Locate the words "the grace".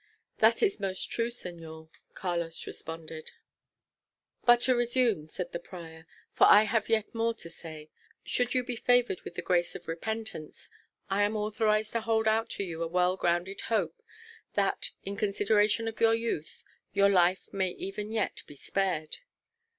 9.35-9.75